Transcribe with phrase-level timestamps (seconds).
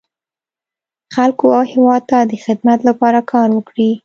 [1.15, 3.91] خلکو او هېواد ته د خدمت لپاره کار وکړي.